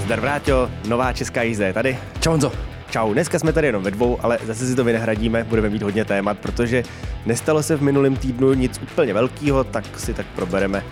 [0.00, 1.98] Zdar Vráťo, nová česká jízda je tady.
[2.20, 2.52] Čau Honzo.
[2.90, 6.04] Čau, dneska jsme tady jenom ve dvou, ale zase si to vynahradíme, budeme mít hodně
[6.04, 6.82] témat, protože
[7.26, 10.84] nestalo se v minulém týdnu nic úplně velkého, tak si tak probereme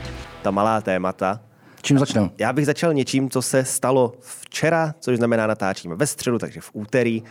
[0.43, 1.41] ta malá témata.
[1.83, 2.31] Čím začneme?
[2.39, 6.71] Já bych začal něčím, co se stalo včera, což znamená natáčíme ve středu, takže v
[6.73, 7.23] úterý.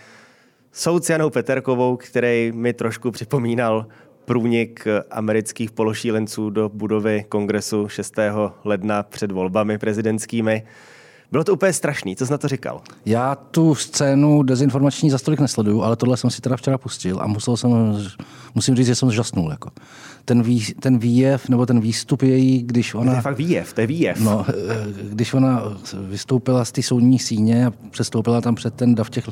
[0.71, 3.85] Soud s Janou Peterkovou, který mi trošku připomínal
[4.25, 8.13] průnik amerických pološílenců do budovy kongresu 6.
[8.63, 10.63] ledna před volbami prezidentskými.
[11.33, 12.81] Bylo to úplně strašný, co jsi na to říkal?
[13.05, 17.27] Já tu scénu dezinformační za stolik nesleduju, ale tohle jsem si teda včera pustil a
[17.27, 17.71] musel jsem,
[18.55, 19.51] musím říct, že jsem žasnul.
[19.51, 19.69] Jako.
[20.25, 23.11] Ten, vý, ten výjev, nebo ten výstup její, když ona...
[23.11, 24.19] To je fakt výjev, to je výjev.
[24.19, 24.53] No, eh,
[25.03, 25.63] když ona
[26.07, 29.27] vystoupila z té soudní síně a přestoupila tam před ten dav těch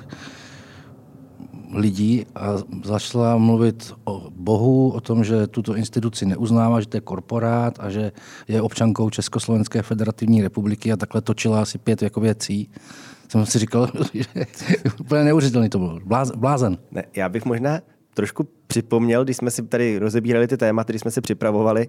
[1.73, 7.01] lidí a začala mluvit o Bohu, o tom, že tuto instituci neuznává, že to je
[7.01, 8.11] korporát a že
[8.47, 12.69] je občankou Československé federativní republiky a takhle točila asi pět jako věcí.
[13.29, 14.25] Jsem si říkal, že
[14.99, 15.99] úplně neuvěřitelný to bylo.
[16.35, 16.77] Blázen.
[16.91, 17.79] Ne, já bych možná
[18.13, 21.87] trošku připomněl, když jsme si tady rozebírali ty tématy, když jsme se připravovali,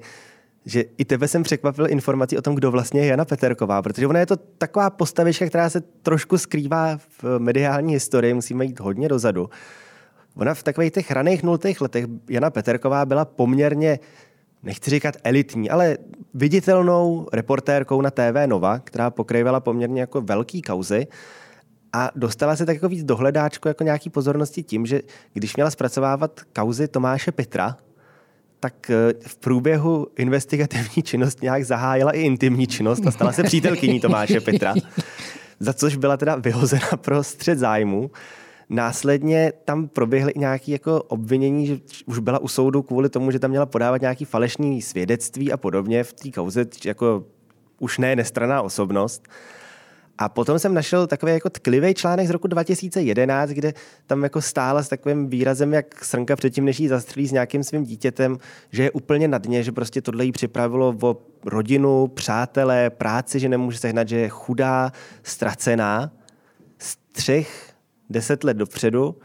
[0.66, 4.20] že i tebe jsem překvapil informací o tom, kdo vlastně je Jana Peterková, protože ona
[4.20, 9.50] je to taková postavička, která se trošku skrývá v mediální historii, musíme jít hodně dozadu.
[10.36, 13.98] Ona v takových těch raných nultých letech Jana Peterková byla poměrně,
[14.62, 15.98] nechci říkat elitní, ale
[16.34, 21.06] viditelnou reportérkou na TV Nova, která pokrývala poměrně jako velký kauzy
[21.92, 25.00] a dostala se tak jako víc dohledáčku jako nějaký pozornosti tím, že
[25.32, 27.76] když měla zpracovávat kauzy Tomáše Petra,
[28.62, 34.00] tak eh, v průběhu investigativní činnost nějak zahájila i intimní činnost a stala se přítelkyní
[34.00, 34.74] Tomáše Petra,
[35.60, 38.10] za což byla teda vyhozena pro střed zájmu.
[38.68, 43.50] Následně tam proběhly nějaké jako obvinění, že už byla u soudu kvůli tomu, že tam
[43.50, 47.24] měla podávat nějaké falešné svědectví a podobně v té kauze, jako
[47.78, 49.28] už ne nestraná osobnost.
[50.18, 53.74] A potom jsem našel takový jako tklivý článek z roku 2011, kde
[54.06, 57.84] tam jako stála s takovým výrazem, jak srnka předtím, než jí zastřelí s nějakým svým
[57.84, 58.38] dítětem,
[58.70, 63.48] že je úplně na dně, že prostě tohle jí připravilo o rodinu, přátelé, práci, že
[63.48, 64.92] nemůže sehnat, že je chudá,
[65.22, 66.12] ztracená.
[66.78, 67.72] Z třech
[68.10, 69.16] deset let dopředu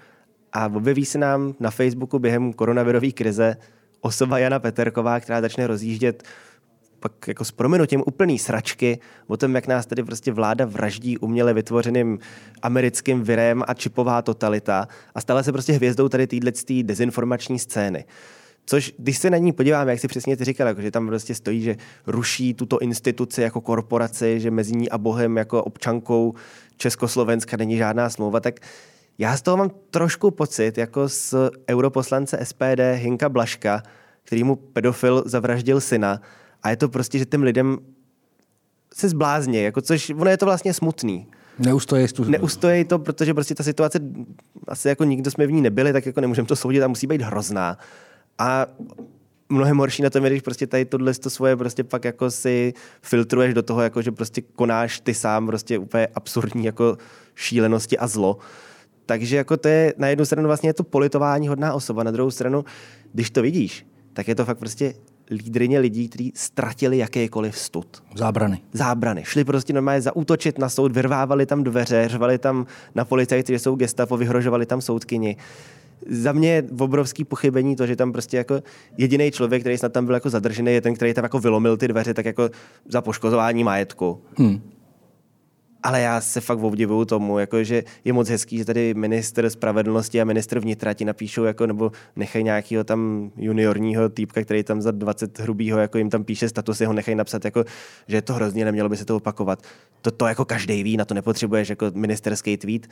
[0.54, 3.58] a objeví se nám na Facebooku během koronavirové krize
[4.02, 6.24] osoba Jana Peterková, která začne rozjíždět
[7.10, 11.54] pak jako s proměnutím úplný sračky o tom, jak nás tady prostě vláda vraždí uměle
[11.54, 12.20] vytvořeným
[12.62, 16.52] americkým virem a čipová totalita a stala se prostě hvězdou tady téhle
[16.84, 18.06] dezinformační scény.
[18.66, 21.36] Což, když se na ní podíváme, jak si přesně ty říkal, jako, že tam prostě
[21.36, 21.76] stojí, že
[22.08, 26.34] ruší tuto instituci jako korporaci, že mezi ní a Bohem jako občankou
[26.78, 28.60] Československa není žádná smlouva, tak
[29.18, 31.34] já z toho mám trošku pocit, jako z
[31.70, 33.84] europoslance SPD Hinka Blaška,
[34.24, 36.22] který mu pedofil zavraždil syna,
[36.68, 37.78] a je to prostě, že těm lidem
[38.94, 41.28] se zblázně, jako což, ono je to vlastně smutný.
[41.60, 42.24] Neustojí tu...
[42.24, 44.00] Neustojí to, protože prostě ta situace,
[44.68, 47.22] asi jako nikdo jsme v ní nebyli, tak jako nemůžeme to soudit a musí být
[47.22, 47.78] hrozná.
[48.38, 48.68] A
[49.50, 52.74] mnohem horší na tom je, když prostě tady tohle to svoje prostě pak jako si
[53.02, 56.98] filtruješ do toho, jako že prostě konáš ty sám prostě úplně absurdní jako
[57.36, 58.38] šílenosti a zlo.
[59.06, 62.32] Takže jako to je na jednu stranu vlastně je to politování hodná osoba, na druhou
[62.32, 62.66] stranu,
[63.14, 64.94] když to vidíš, tak je to fakt prostě
[65.32, 68.04] lídrině lidí, kteří ztratili jakýkoliv stud.
[68.16, 68.62] Zábrany.
[68.74, 69.24] Zábrany.
[69.26, 72.66] Šli prostě normálně zaútočit na soud, vyrvávali tam dveře, řvali tam
[72.96, 75.38] na policajty, že jsou gestapo, vyhrožovali tam soudkyni.
[76.10, 78.64] Za mě je obrovský pochybení to, že tam prostě jako
[78.98, 81.88] jediný člověk, který snad tam byl jako zadržený, je ten, který tam jako vylomil ty
[81.88, 82.50] dveře, tak jako
[82.90, 84.22] za poškozování majetku.
[84.38, 84.62] Hmm
[85.84, 90.22] ale já se fakt obdivuju tomu, jako, že je moc hezký, že tady minister spravedlnosti
[90.22, 94.92] a minister vnitra ti napíšou, jako, nebo nechají nějakého tam juniorního týpka, který tam za
[94.92, 97.64] 20 hrubýho jako jim tam píše statusy, ho nechají napsat, jako,
[98.08, 99.64] že je to hrozně, nemělo by se to opakovat.
[100.02, 102.88] To, to jako každý ví, na to nepotřebuješ jako ministerský tweet.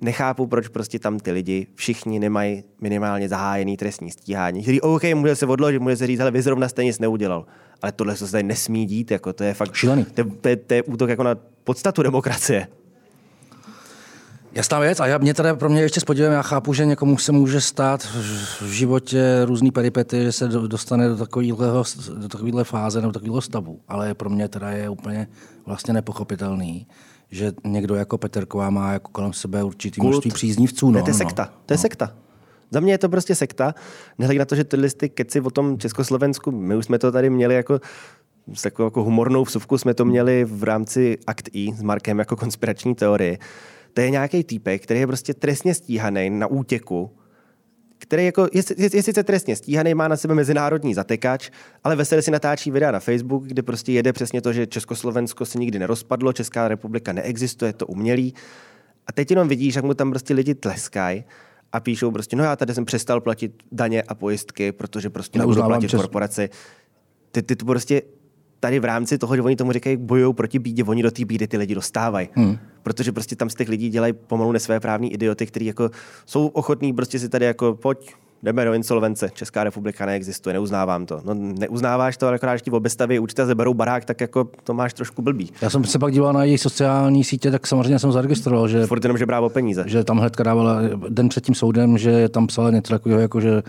[0.00, 5.36] Nechápu, proč prostě tam ty lidi všichni nemají minimálně zahájený trestní stíhání, který OK, může
[5.36, 7.46] se odložit, může se říct, ale vy zrovna jste nic neudělal.
[7.82, 10.04] Ale tohle se tady nesmí dít, jako to je fakt šílený.
[10.04, 12.66] To, to, to, to, je útok jako na podstatu demokracie.
[14.52, 15.00] Jasná věc.
[15.00, 18.02] A já, mě teda pro mě ještě spodívám, já chápu, že někomu se může stát
[18.60, 21.84] v životě různý peripety, že se dostane do takového,
[22.16, 23.80] do takovéhle fáze nebo takového stavu.
[23.88, 25.28] Ale pro mě teda je úplně
[25.66, 26.86] vlastně nepochopitelný,
[27.30, 30.10] že někdo jako Peterková má jako kolem sebe určitý Kult.
[30.10, 30.90] množství příznivců.
[30.90, 31.18] No, to je no.
[31.18, 31.42] sekta.
[31.42, 31.58] No.
[31.66, 31.82] To je no.
[31.82, 32.16] sekta.
[32.70, 33.74] Za mě je to prostě sekta.
[34.18, 37.30] Nehledě na to, že tyhle ty keci o tom Československu, my už jsme to tady
[37.30, 37.80] měli jako
[38.54, 42.36] s takovou jako humornou vsuvku jsme to měli v rámci Akt I s Markem jako
[42.36, 43.38] konspirační teorie.
[43.94, 47.10] To je nějaký týpek, který je prostě trestně stíhaný na útěku
[48.00, 51.50] který jako je, je, je sice trestně stíhaný, má na sebe mezinárodní zatekáč,
[51.84, 55.58] ale veselě si natáčí videa na Facebook, kde prostě jede přesně to, že Československo se
[55.58, 58.34] nikdy nerozpadlo, Česká republika neexistuje, to umělý.
[59.06, 61.24] A teď jenom vidíš, jak mu tam prostě lidi tleskají
[61.72, 65.62] a píšou prostě, no já tady jsem přestal platit daně a pojistky, protože prostě nebudu
[65.62, 66.00] platit čes...
[66.00, 66.50] korporaci.
[67.32, 68.02] Ty, ty to prostě
[68.60, 71.48] tady v rámci toho, že oni tomu říkají, bojují proti bídě, oni do té bídy
[71.48, 72.28] ty lidi dostávají.
[72.34, 72.58] Hmm.
[72.82, 75.90] Protože prostě tam z těch lidí dělají pomalu nesvéprávní idioty, kteří jako
[76.26, 81.20] jsou ochotní prostě si tady jako pojď, jdeme do insolvence, Česká republika neexistuje, neuznávám to.
[81.24, 84.74] No neuznáváš to, ale akorát, když ti v obestaví účta zeberou barák, tak jako to
[84.74, 85.52] máš trošku blbý.
[85.62, 88.86] Já jsem se pak díval na její sociální sítě, tak samozřejmě jsem zaregistroval, že...
[88.86, 89.84] Furt jenom, že brává peníze.
[89.86, 93.62] Že tam hnedka dávala den před tím soudem, že tam psala něco takového, jako že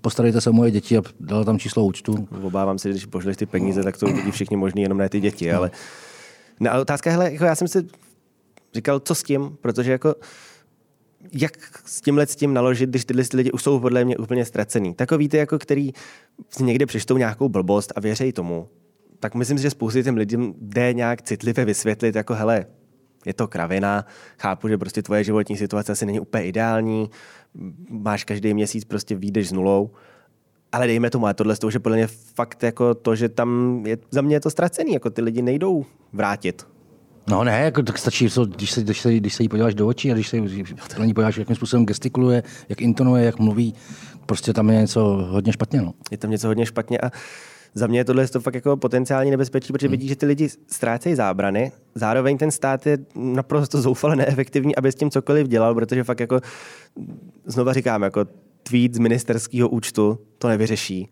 [0.00, 2.28] postarejte se o moje děti a dala tam číslo účtu.
[2.42, 5.20] Obávám se, že když pošleš ty peníze, tak to uvidí všichni možný, jenom ne ty
[5.20, 5.58] děti, no.
[5.58, 5.70] ale...
[6.60, 7.86] No, ale otázka, hele, jako já jsem si
[8.74, 10.14] říkal, co s tím, protože jako
[11.32, 11.52] jak
[11.84, 14.94] s tímhle s tím naložit, když tyhle lidi už jsou podle mě úplně ztracený.
[14.94, 15.92] Takový ty, jako který
[16.50, 18.68] si někde přečtou nějakou blbost a věří tomu,
[19.20, 22.66] tak myslím si, že spousty těm lidem jde nějak citlivě vysvětlit, jako hele,
[23.26, 24.06] je to kravina,
[24.38, 27.10] chápu, že prostě tvoje životní situace asi není úplně ideální,
[27.88, 29.90] máš každý měsíc prostě výjdeš s nulou,
[30.72, 34.20] ale dejme tomu, a tohle je podle mě fakt jako to, že tam je, za
[34.20, 36.71] mě je to ztracený, jako ty lidi nejdou vrátit.
[37.26, 39.86] No ne, jako, tak stačí, co, když, se, když, se, když se jí podíváš do
[39.86, 40.36] očí a když se
[40.98, 43.74] na ní podíváš, jakým způsobem gestikuluje, jak intonuje, jak mluví,
[44.26, 45.82] prostě tam je něco hodně špatně.
[45.82, 45.94] No.
[46.10, 47.10] Je tam něco hodně špatně a
[47.74, 49.90] za mě je tohle to fakt jako potenciální nebezpečí, protože hmm.
[49.90, 54.94] vidí, že ty lidi ztrácejí zábrany, zároveň ten stát je naprosto zoufale neefektivní, aby s
[54.94, 56.40] tím cokoliv dělal, protože fakt jako,
[57.46, 58.24] znova říkám, jako
[58.62, 61.08] tweet z ministerského účtu to nevyřeší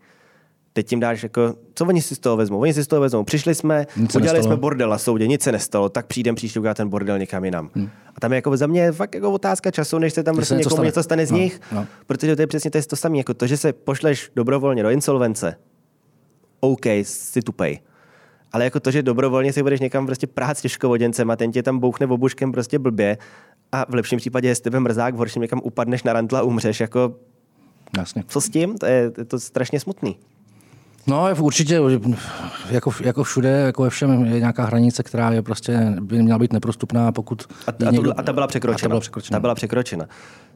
[0.73, 2.59] teď tím dáš jako, co oni si z toho vezmou?
[2.59, 3.23] Oni si z toho vezmou.
[3.23, 6.77] Přišli jsme, nic udělali jsme bordel na soudě, nic se nestalo, tak přijdem příště udělat
[6.77, 7.69] ten bordel někam jinam.
[7.75, 7.89] Hmm.
[8.15, 10.75] A tam je jako za mě fakt jako otázka času, než se tam prostě někomu
[10.75, 10.85] stane.
[10.85, 11.87] něco stane z no, nich, no.
[12.07, 14.89] protože to je přesně to, je to samé, jako to, že se pošleš dobrovolně do
[14.89, 15.55] insolvence.
[16.59, 17.79] OK, si tupej.
[18.51, 21.63] Ale jako to, že dobrovolně si budeš někam prostě prát s těžkovoděncem a ten tě
[21.63, 23.17] tam bouchne obuškem prostě blbě
[23.71, 26.43] a v lepším případě je s tebe mrzák, v horším někam upadneš na rantla a
[26.43, 27.15] umřeš, jako
[27.97, 28.23] Jasně.
[28.27, 28.77] Co s tím?
[28.77, 30.17] To je, je to strašně smutný.
[31.07, 31.79] No, určitě,
[32.69, 36.53] jako, jako všude, jako ve všem je nějaká hranice, která je prostě, by měla být
[36.53, 37.43] neprostupná, pokud...
[37.67, 38.77] A, a, někdo, a ta byla překročena.
[38.77, 39.35] A ta byla překročena.
[39.35, 40.05] Ta byla překročena.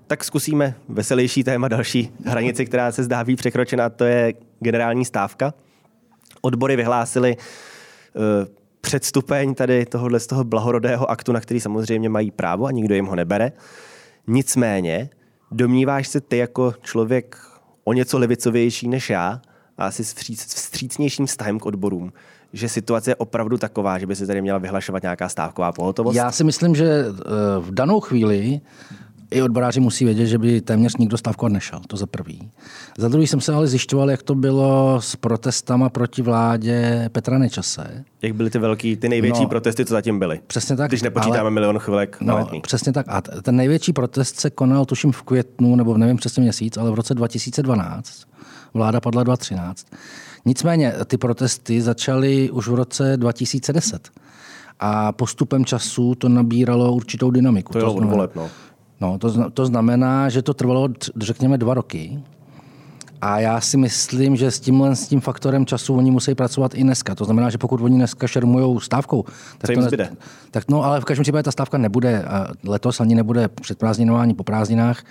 [0.08, 5.54] Tak zkusíme veselější téma, další hranici, která se zdá být překročena, to je generální stávka.
[6.42, 8.24] Odbory vyhlásily uh,
[8.82, 13.06] předstupeň tady tohohle z toho blahorodého aktu, na který samozřejmě mají právo a nikdo jim
[13.06, 13.52] ho nebere.
[14.28, 15.10] Nicméně,
[15.52, 17.38] domníváš se ty jako člověk
[17.84, 19.42] o něco levicovější než já,
[19.78, 20.14] asi s
[20.56, 22.14] vstřícnějším vztahem k odborům,
[22.54, 26.16] že situace je opravdu taková, že by se tady měla vyhlašovat nějaká stávková pohotovost?
[26.16, 27.12] Já si myslím, že eh,
[27.60, 28.62] v danou chvíli
[29.32, 32.52] i odboráři musí vědět, že by téměř nikdo stávkovat nešel, to za prvý.
[32.98, 38.04] Za druhý jsem se ale zjišťoval, jak to bylo s protestama proti vládě Petra Nečase.
[38.22, 40.40] Jak byly ty velký, ty největší no, protesty, co zatím byly?
[40.48, 40.92] Přesně tak.
[40.92, 42.50] Když nepočítáme ale, milion chvilek no.
[42.62, 43.06] Přesně tak.
[43.10, 46.94] A ten největší protest se konal, tuším, v květnu, nebo nevím přesně měsíc, ale v
[46.94, 48.26] roce 2012
[48.76, 49.88] vláda padla 2013.
[50.46, 54.10] Nicméně ty protesty začaly už v roce 2010.
[54.80, 57.74] A postupem času to nabíralo určitou dynamiku.
[57.74, 58.50] To, to znamená, no.
[59.02, 62.20] No, to, to znamená, že to trvalo, řekněme, dva roky.
[63.22, 66.84] A já si myslím, že s tímhle s tím faktorem času oni musí pracovat i
[66.84, 67.16] dneska.
[67.16, 69.26] To znamená, že pokud oni dneska šermují stávkou,
[69.58, 70.10] tak, to ne,
[70.52, 72.26] tak no, ale v každém případě ta stávka nebude
[72.64, 75.04] letos ani nebude před prázdninování po prázdninách.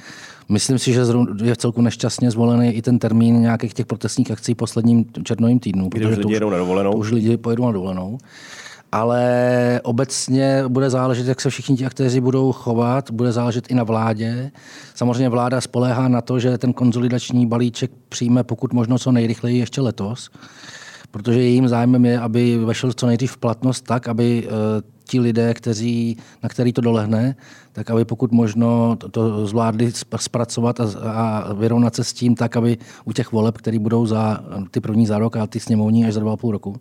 [0.49, 1.00] Myslím si, že
[1.44, 5.88] je v celku nešťastně zvolený i ten termín nějakých těch protestních akcí posledním černovým týdnu.
[5.88, 6.92] Kdy už lidi jedou na dovolenou.
[6.92, 8.18] Už lidi pojedou na dovolenou.
[8.94, 13.84] Ale obecně bude záležet, jak se všichni ti aktéři budou chovat, bude záležet i na
[13.84, 14.50] vládě.
[14.94, 19.80] Samozřejmě vláda spoléhá na to, že ten konzolidační balíček přijme pokud možno co nejrychleji ještě
[19.80, 20.30] letos,
[21.10, 24.50] protože jejím zájmem je, aby vešel co nejdřív v platnost tak, aby eh,
[25.04, 27.36] ti lidé, kteří, na který to dolehne,
[27.72, 32.78] tak aby pokud možno to, zvládli zpracovat a, a vyrovnat se s tím tak, aby
[33.04, 36.20] u těch voleb, které budou za ty první za rok a ty sněmovní až za
[36.20, 36.76] dva a půl roku,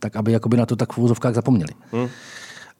[0.00, 1.70] tak aby jakoby na to tak v úzovkách zapomněli.
[1.92, 2.08] Hmm.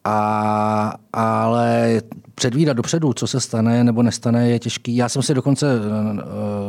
[0.04, 2.00] A, ale
[2.34, 4.96] předvídat dopředu, co se stane nebo nestane, je těžký.
[4.96, 5.84] Já jsem si dokonce uh,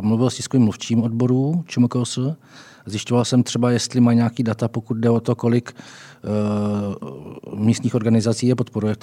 [0.01, 2.19] mluvil s tiskovým mluvčím odboru ČMKOS.
[2.85, 5.75] Zjišťoval jsem třeba, jestli má nějaký data, pokud jde o to, kolik
[7.53, 8.95] uh, místních organizací je podporuje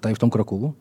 [0.00, 0.74] tady v tom kroku.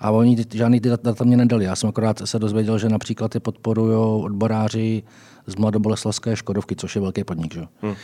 [0.00, 1.64] A oni žádný ty data mě nedali.
[1.64, 5.02] Já jsem akorát se dozvěděl, že například je podporují odboráři
[5.46, 7.54] z Mladoboleslavské Škodovky, což je velký podnik.
[7.54, 7.66] Že?
[7.82, 7.94] Hmm.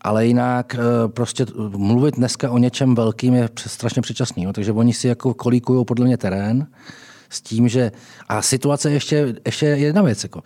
[0.00, 4.46] Ale jinak eh, prostě mluvit dneska o něčem velkým je strašně předčasný.
[4.52, 6.66] Takže oni si jako kolíkují podle mě terén,
[7.28, 7.92] s tím, že...
[8.28, 10.22] A situace ještě, ještě jedna věc.
[10.22, 10.42] Jako.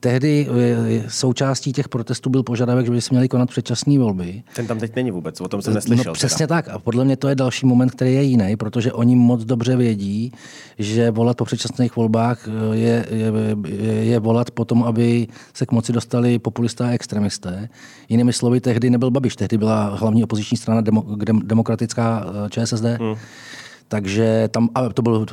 [0.00, 4.42] Tehdy eh, součástí těch protestů byl požadavek, že by se měly konat předčasné volby.
[4.54, 6.04] Ten tam teď není vůbec, o tom jsem neslyšel.
[6.06, 6.62] No, přesně teda.
[6.62, 6.68] tak.
[6.68, 10.32] A podle mě to je další moment, který je jiný, protože oni moc dobře vědí,
[10.78, 15.72] že volat po předčasných volbách eh, je, je, je volat po tom, aby se k
[15.72, 17.68] moci dostali populisté a extremisté.
[18.08, 21.04] Jinými slovy, tehdy nebyl Babiš, tehdy byla hlavní opoziční strana demo,
[21.44, 22.84] demokratická eh, ČSSD.
[22.84, 23.14] Hmm.
[23.90, 25.26] Takže tam, a to byl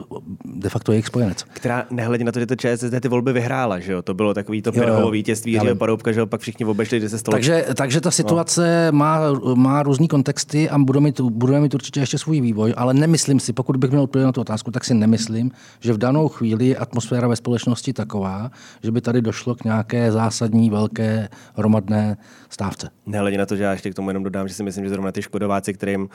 [0.45, 1.43] de facto jejich spojenec.
[1.43, 4.01] Která nehledě na to, že to ČSSD ty volby vyhrála, že jo?
[4.01, 6.25] To bylo takový to Pirhovo vítězství, že Paroubka, že jo?
[6.25, 7.33] Pak všichni obešli, kde se stalo.
[7.33, 8.97] Takže, takže ta situace no.
[8.97, 9.19] má,
[9.55, 13.53] má různý kontexty a budeme mít, budeme mít určitě ještě svůj vývoj, ale nemyslím si,
[13.53, 16.77] pokud bych měl odpovědět na tu otázku, tak si nemyslím, že v danou chvíli je
[16.77, 18.51] atmosféra ve společnosti taková,
[18.83, 22.17] že by tady došlo k nějaké zásadní, velké, hromadné
[22.49, 22.89] stávce.
[23.05, 25.11] Nehledě na to, že já ještě k tomu jenom dodám, že si myslím, že zrovna
[25.11, 26.09] ty škodováci, kterým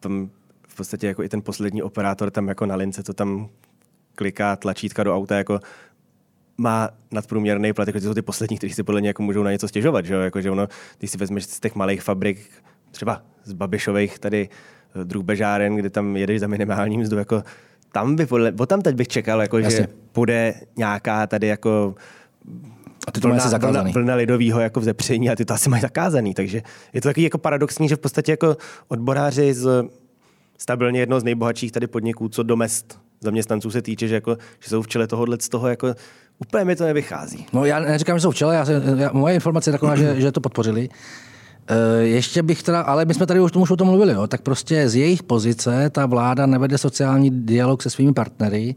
[0.00, 0.30] tam
[0.78, 3.48] podstatě jako i ten poslední operátor tam jako na lince, co tam
[4.14, 5.60] kliká tlačítka do auta, jako
[6.58, 9.52] má nadprůměrný plat, jako ty jsou ty poslední, kteří si podle mě jako můžou na
[9.52, 10.20] něco stěžovat, že, jo?
[10.20, 10.66] Jako, že ono,
[10.98, 12.50] když si vezmeš z těch malých fabrik,
[12.90, 17.42] třeba z Babišových tady eh, drůbežáren, kde tam jedeš za minimální mzdu, jako
[17.92, 21.94] tam by podle, bo tam teď bych čekal, jako, že půjde nějaká tady jako
[23.08, 23.92] a ty to zakázaný.
[23.92, 26.34] Vlna, vlna lidovýho jako vzepření a ty to asi mají zakázaný.
[26.34, 28.56] Takže je to takový jako paradoxní, že v podstatě jako
[28.88, 29.84] odboráři z
[30.58, 34.68] stabilně jedno z nejbohatších tady podniků, co do mest zaměstnanců se týče, že, jako, že
[34.68, 35.94] jsou v čele tohohle z toho, jako,
[36.38, 37.46] úplně mi to nevychází.
[37.52, 40.32] No já neříkám, že jsou v čele, já, já, moje informace je taková, že, že
[40.32, 40.88] to podpořili.
[41.68, 44.40] E, ještě bych teda, ale my jsme tady už, už o tom mluvili, jo, tak
[44.40, 48.74] prostě z jejich pozice ta vláda nevede sociální dialog se svými partnery,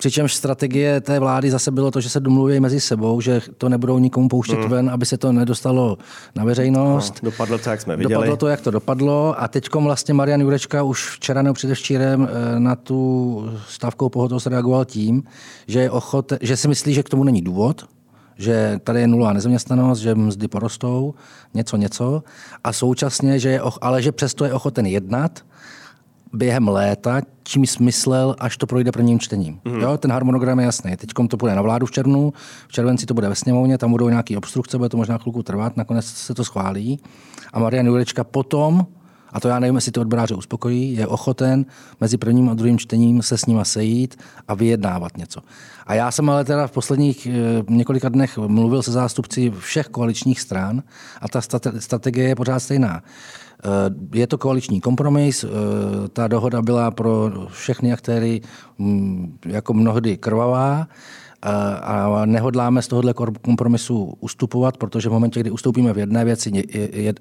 [0.00, 3.98] Přičemž strategie té vlády zase bylo to, že se domluví mezi sebou, že to nebudou
[3.98, 4.70] nikomu pouštět hmm.
[4.70, 5.98] ven, aby se to nedostalo
[6.34, 7.14] na veřejnost.
[7.22, 8.14] No, dopadlo to, jak jsme viděli.
[8.14, 9.42] Dopadlo to, jak to dopadlo.
[9.42, 14.84] A teď vlastně Marian Jurečka už včera nebo předevčírem eh, na tu stavkou pohotovost reagoval
[14.84, 15.22] tím,
[15.66, 17.84] že, je ochot, že si myslí, že k tomu není důvod,
[18.36, 21.14] že tady je nulová nezaměstnanost, že mzdy porostou,
[21.54, 22.22] něco, něco.
[22.64, 25.44] A současně, že je, ale že přesto je ochoten jednat
[26.32, 29.60] během léta, čím smyslel, až to projde prvním čtením.
[29.64, 29.80] Mm.
[29.80, 30.96] Jo, ten harmonogram je jasný.
[30.96, 32.32] Teď to bude na vládu v červnu,
[32.68, 35.76] v červenci to bude ve sněmovně, tam budou nějaké obstrukce, bude to možná chvilku trvat,
[35.76, 37.00] nakonec se to schválí.
[37.52, 38.86] A Marian Jurečka potom,
[39.32, 41.66] a to já nevím, jestli ty odboráře uspokojí, je ochoten
[42.00, 44.18] mezi prvním a druhým čtením se s nima sejít
[44.48, 45.40] a vyjednávat něco.
[45.86, 47.32] A já jsem ale teda v posledních e,
[47.68, 50.82] několika dnech mluvil se zástupci všech koaličních stran
[51.20, 51.40] a ta
[51.78, 53.02] strategie je pořád stejná.
[53.64, 55.48] Eh, je to koaliční kompromis, eh,
[56.08, 58.40] ta dohoda byla pro všechny aktéry
[58.78, 61.48] mm, jako mnohdy krvavá eh,
[61.80, 66.50] a nehodláme z tohohle kompromisu ustupovat, protože v momentě, kdy ustoupíme v jedné věci,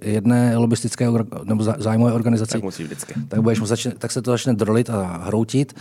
[0.01, 1.07] jedné lobistické
[1.43, 3.13] nebo zájmové organizaci, tak, musí vždycky.
[3.27, 3.61] tak, budeš,
[3.97, 5.73] tak se to začne drolit a hroutit.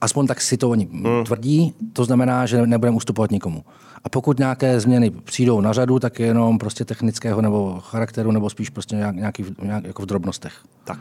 [0.00, 1.24] Aspoň tak si to oni hmm.
[1.24, 3.64] tvrdí, to znamená, že nebudeme ustupovat nikomu.
[4.04, 8.70] A pokud nějaké změny přijdou na řadu, tak jenom prostě technického nebo charakteru, nebo spíš
[8.70, 10.52] prostě nějak, nějaký, nějak jako v drobnostech.
[10.84, 10.98] Tak.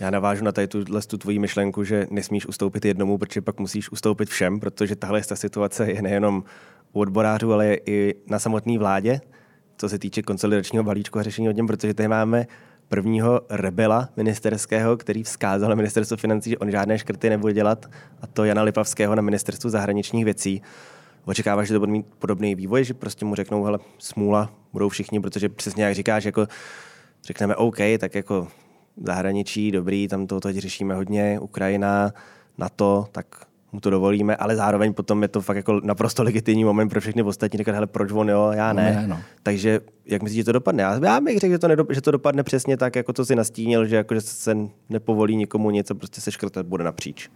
[0.00, 3.92] Já navážu na tady tuhle tu tvoji myšlenku, že nesmíš ustoupit jednomu, protože pak musíš
[3.92, 6.44] ustoupit všem, protože tahle ta situace je nejenom
[6.92, 9.20] u odborářů, ale je i na samotné vládě,
[9.76, 12.46] co se týče konsolidačního balíčku a řešení od něm, protože tady máme
[12.88, 17.86] prvního rebela ministerského, který vzkázal na ministerstvo financí, že on žádné škrty nebude dělat,
[18.22, 20.62] a to Jana Lipavského na ministerstvu zahraničních věcí.
[21.24, 25.20] Očekáváš, že to bude mít podobný vývoj, že prostě mu řeknou, hele, smůla, budou všichni,
[25.20, 26.46] protože přesně jak říkáš, jako
[27.24, 28.48] řekneme OK, tak jako
[29.02, 32.12] zahraničí, dobrý, tam to teď řešíme hodně, Ukrajina,
[32.58, 33.26] NATO, tak
[33.76, 37.22] mu to dovolíme, ale zároveň potom je to fakt jako naprosto legitimní moment pro všechny
[37.22, 38.92] ostatní říkat, hele, proč on jo, já ne.
[38.94, 39.20] No, ne no.
[39.42, 40.82] Takže jak myslíš, že to dopadne?
[40.82, 43.36] Já, já bych řekl, že to, nedop, že to dopadne přesně tak, jako to si
[43.36, 44.56] nastínil, že, jako, že se
[44.88, 47.28] nepovolí nikomu něco, prostě se škrtat bude napříč.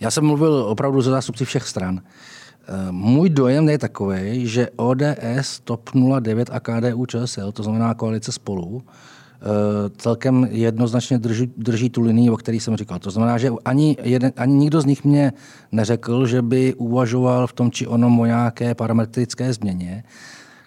[0.00, 2.00] Já jsem mluvil opravdu ze zástupci všech stran.
[2.00, 8.32] Eh, můj dojem je takový, že ODS, TOP 09 a KDU ČSL, to znamená koalice
[8.32, 8.82] spolu,
[9.96, 12.98] celkem jednoznačně drží, drží tu linii, o které jsem říkal.
[12.98, 15.32] To znamená, že ani, jeden, ani nikdo z nich mě
[15.72, 20.04] neřekl, že by uvažoval v tom či onom o nějaké parametrické změně.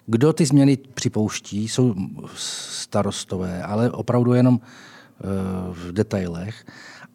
[0.06, 1.94] Kdo ty změny připouští, jsou
[2.36, 5.24] starostové, ale opravdu jenom eh,
[5.72, 6.64] v detailech.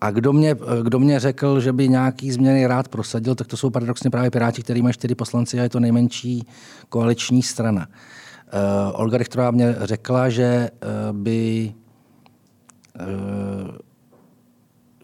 [0.01, 3.69] A kdo mě, kdo mě řekl, že by nějaký změny rád prosadil, tak to jsou
[3.69, 6.47] paradoxně právě Piráti, který mají čtyři poslanci a je to nejmenší
[6.89, 7.87] koaliční strana.
[7.87, 7.95] Uh,
[8.93, 11.73] Olga Richterová mě řekla, že uh, by
[12.99, 13.71] uh,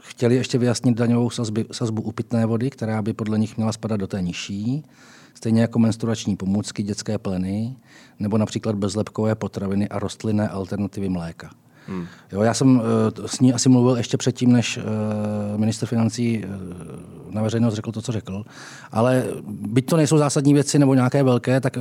[0.01, 3.99] chtěli ještě vyjasnit daňovou sazby, sazbu u pitné vody, která by podle nich měla spadat
[3.99, 4.85] do té nižší,
[5.33, 7.77] stejně jako menstruační pomůcky, dětské pleny,
[8.19, 11.49] nebo například bezlepkové potraviny a rostlinné alternativy mléka.
[11.87, 12.05] Hmm.
[12.31, 12.81] Jo, já jsem
[13.25, 14.79] s ní asi mluvil ještě předtím, než
[15.57, 16.43] minister financí
[17.29, 18.43] na veřejnost řekl to, co řekl.
[18.91, 21.77] Ale byť to nejsou zásadní věci nebo nějaké velké, tak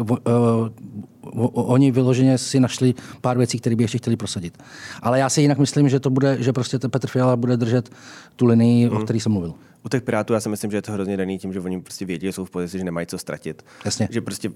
[1.52, 4.62] oni vyloženě si našli pár věcí, které by ještě chtěli prosadit.
[5.02, 7.90] Ale já si jinak myslím, že to bude, že prostě Petr Fiala bude držet
[8.36, 8.96] tu linii, hmm.
[8.96, 9.54] o které jsem mluvil.
[9.84, 12.04] U těch Pirátů já si myslím, že je to hrozně daný tím, že oni prostě
[12.04, 13.64] vědí, že jsou v pozici, že nemají co ztratit.
[13.84, 14.08] Jasně.
[14.10, 14.50] Že prostě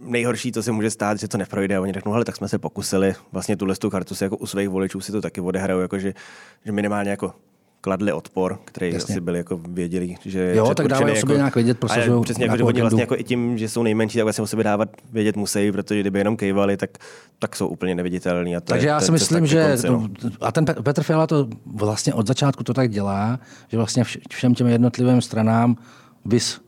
[0.00, 1.76] nejhorší, co se může stát, že to neprojde.
[1.76, 3.14] A oni řeknou, ale tak jsme se pokusili.
[3.32, 6.14] Vlastně tuhle tu kartu si jako u svých voličů si to taky odehrajou, jako že,
[6.64, 7.34] že minimálně jako
[7.82, 9.12] kladli odpor, který Jasně.
[9.12, 12.44] asi byli jako věděli, že Jo, tak dávají o sobě jako, nějak vědět, prosazují Přesně,
[12.44, 14.88] jako, že oni vlastně jako i tím, že jsou nejmenší, tak vlastně o sobě dávat
[15.12, 16.90] vědět musí, protože kdyby jenom kejvali, tak,
[17.38, 18.56] tak jsou úplně neviditelní.
[18.56, 20.08] A to Takže je, já si myslím, že konci, no.
[20.40, 24.66] a ten Petr Fiala to vlastně od začátku to tak dělá, že vlastně všem těm
[24.66, 25.76] jednotlivým stranám
[26.24, 26.60] vys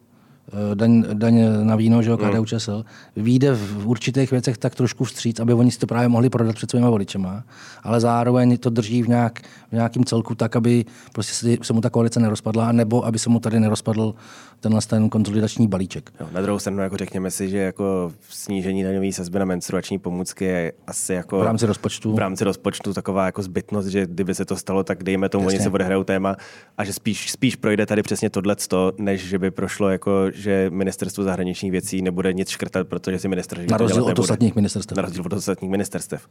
[0.75, 2.47] daň, daň na víno, že jo, KDU hmm.
[2.47, 2.85] ČSL,
[3.17, 6.71] vyjde v určitých věcech tak trošku vstříc, aby oni si to právě mohli prodat před
[6.71, 7.45] svými voličema,
[7.83, 11.91] ale zároveň to drží v, nějak, v nějakým celku tak, aby prostě se mu ta
[11.91, 14.15] koalice nerozpadla, nebo aby se mu tady nerozpadl
[14.61, 16.11] tenhle ten konzolidační balíček.
[16.21, 20.45] Jo, na druhou stranu jako řekněme si, že jako snížení daňové sazby na menstruační pomůcky
[20.45, 22.15] je asi jako v rámci rozpočtu.
[22.15, 25.59] V rámci rozpočtu taková jako zbytnost, že kdyby se to stalo, tak dejme tomu, Jasně.
[25.59, 26.37] oni se odehrajou téma
[26.79, 28.57] a že spíš, spíš projde tady přesně tohle,
[28.99, 33.71] než že by prošlo jako, že ministerstvo zahraničních věcí nebude nic škrtat, protože si minister
[33.71, 34.97] Na rozdíl od ostatních ministerstev.
[34.97, 36.29] Na rozdíl od ostatních ministerstev.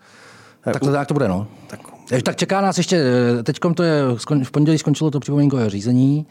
[0.62, 1.48] Tak to, tak to bude, no.
[1.68, 1.80] Tak.
[2.24, 3.04] tak čeká nás ještě,
[3.40, 4.02] eh, teď to je,
[4.44, 6.26] v pondělí skončilo to připomínkové řízení,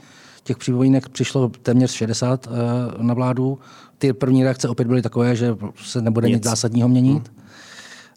[0.44, 3.58] těch připomínek přišlo téměř 60 uh, eh, na vládu.
[3.98, 7.28] Ty první reakce opět byly takové, že se nebude nic, nic zásadního měnit.
[7.28, 7.42] Hmm.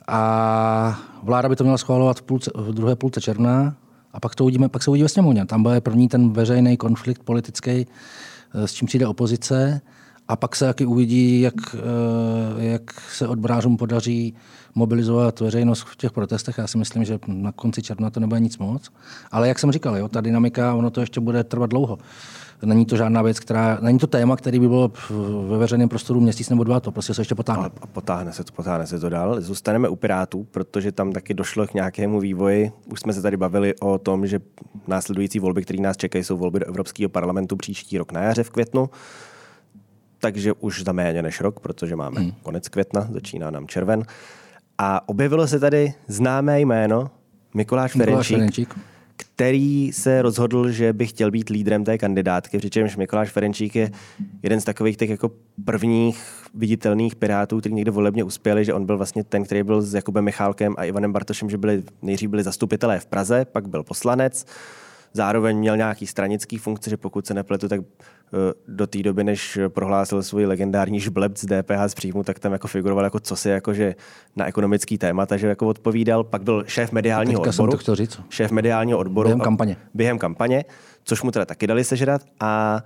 [0.07, 3.75] A vláda by to měla schválovat v, půlce, v druhé půlce června
[4.13, 5.45] a pak, to uvidíme, pak se uvidí ve sněmovně.
[5.45, 7.85] Tam bude první ten veřejný konflikt politický, eh,
[8.65, 9.81] s čím přijde opozice.
[10.27, 14.35] A pak se taky uvidí, jak, eh, jak se odbrářům podaří
[14.75, 16.57] mobilizovat veřejnost v těch protestech.
[16.57, 18.89] Já si myslím, že na konci června to nebude nic moc.
[19.31, 21.97] Ale jak jsem říkal, jo, ta dynamika, ono to ještě bude trvat dlouho.
[22.65, 24.91] Není to žádná věc, která, není to téma, který by bylo
[25.47, 27.69] ve veřejném prostoru měsíc nebo dva, to prostě se ještě potáhne.
[27.81, 29.41] A potáhne se to, potáhne se to dál.
[29.41, 32.71] Zůstaneme u Pirátů, protože tam taky došlo k nějakému vývoji.
[32.91, 34.39] Už jsme se tady bavili o tom, že
[34.87, 38.49] následující volby, které nás čekají, jsou volby do Evropského parlamentu příští rok na jaře v
[38.49, 38.89] květnu
[40.19, 42.31] takže už za méně než rok, protože máme hmm.
[42.43, 44.03] konec května, začíná nám červen.
[44.77, 47.11] A objevilo se tady známé jméno
[47.53, 48.75] Mikuláš, Mikuláš Ferenčík, Ferenčík,
[49.17, 53.91] který se rozhodl, že by chtěl být lídrem té kandidátky, přičemž Mikuláš Ferenčík je
[54.43, 55.31] jeden z takových těch jako
[55.65, 56.23] prvních
[56.53, 60.25] viditelných pirátů, kteří někde volebně uspěli, že on byl vlastně ten, který byl s Jakubem
[60.25, 64.45] Michálkem a Ivanem Bartošem, že byli nejdřív byli zastupitelé v Praze, pak byl poslanec,
[65.15, 67.81] zároveň měl nějaký stranický funkce, že pokud se nepletu, tak
[68.33, 72.51] Eh, do té doby, než prohlásil svůj legendární žbleb z DPH z příjmu, tak tam
[72.51, 73.95] jako figuroval jako co si jakože
[74.35, 76.23] na ekonomický téma, takže jako odpovídal.
[76.23, 77.53] Pak byl šéf mediálního odboru.
[77.53, 78.21] Jsem to chtěl říct.
[78.29, 79.27] Šéf mediálního odboru.
[79.27, 79.77] Během kampaně.
[79.93, 80.65] Během kampaně,
[81.03, 82.83] což mu teda taky dali sežrat a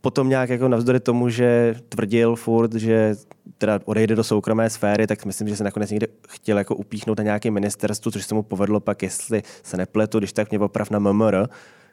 [0.00, 3.14] potom nějak jako navzdory tomu, že tvrdil furt, že
[3.58, 7.24] teda odejde do soukromé sféry, tak myslím, že se nakonec někde chtěl jako upíchnout na
[7.24, 10.98] nějaké ministerstvu, což se mu povedlo pak, jestli se nepletu, když tak mě oprav na
[10.98, 11.46] MMR,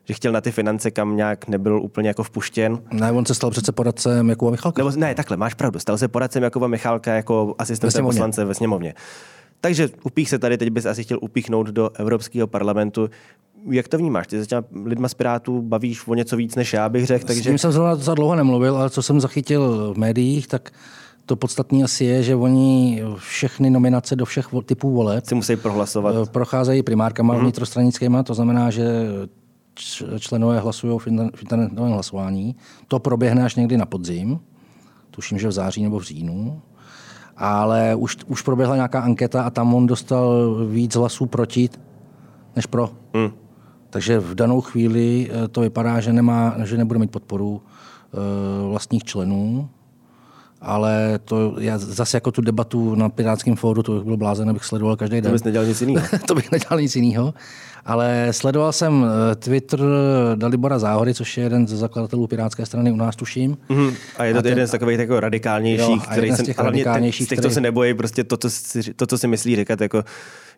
[0.06, 2.80] že chtěl na ty finance, kam nějak nebyl úplně jako vpuštěn.
[2.92, 4.84] Ne, on se stal přece poradcem Jakuba Michalka.
[4.84, 5.80] Nebo, ne, takhle, máš pravdu.
[5.80, 8.94] Stal se poradcem Jakuba Michalka jako asistent poslance ve sněmovně.
[9.62, 13.10] Takže upích se tady, teď bys asi chtěl upíchnout do Evropského parlamentu.
[13.72, 14.28] Jak to vnímáš?
[14.28, 17.26] Ty se těma lidma z Pirátů bavíš o něco víc než já bych řekl.
[17.28, 17.42] Takže...
[17.42, 20.72] S tím jsem zrovna za dlouho nemluvil, ale co jsem zachytil v médiích, tak
[21.26, 26.16] to podstatné asi je, že oni všechny nominace do všech typů voleb si musí prohlasovat.
[26.16, 27.42] Eh, procházejí primárkama mm-hmm.
[27.42, 28.84] vnitrostranickýma, to znamená, že
[30.20, 31.08] členové hlasují v
[31.42, 32.56] internetovém hlasování.
[32.88, 34.40] To proběhne až někdy na podzim,
[35.12, 36.62] tuším, že v září nebo v říjnu.
[37.38, 41.70] Ale už, už proběhla nějaká anketa a tam on dostal víc hlasů proti
[42.56, 42.90] než pro.
[43.14, 43.32] Hmm.
[43.90, 49.04] Takže v danou chvíli eh, to vypadá, že, nemá, že nebude mít podporu uh, vlastních
[49.04, 49.70] členů.
[50.62, 54.66] Ale to já zase jako tu debatu na Pirátském fóru, to bych byl blázen, abych
[54.66, 55.24] sledoval každý den.
[55.24, 56.08] To bys nedělal nic jiného.
[56.28, 57.34] to bych nedělal nic jiného.
[57.86, 59.80] Ale sledoval jsem eh, Twitter
[60.36, 63.58] Dalibora Záhody, což je jeden ze zakladatelů Pirátské strany u nás, tuším.
[63.70, 63.94] Mm-hmm.
[64.18, 67.30] A je to a ten, jeden z takových jako radikálnějších, jo, který z těch radikálnějších,
[67.30, 67.54] těch, který...
[67.54, 68.50] se nebojí, prostě to, to,
[68.96, 70.04] to, co si myslí říkat, jako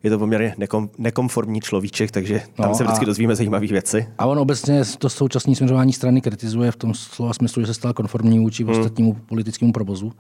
[0.03, 4.07] je to poměrně nekom, nekomfortní človíček, takže tam no se vždycky a, dozvíme zajímavé věci.
[4.17, 7.93] A on obecně to současné směřování strany kritizuje v tom slova smyslu, že se stal
[7.93, 8.71] konformní vůči hmm.
[8.71, 10.11] ostatnímu politickému provozu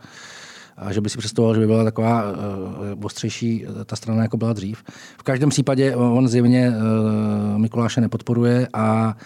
[0.77, 4.37] a že by si představoval, že by byla taková uh, ostřejší eh, ta strana, jako
[4.37, 4.83] byla dřív.
[5.17, 9.17] V každém případě on zjevně uh, Mikuláše nepodporuje a,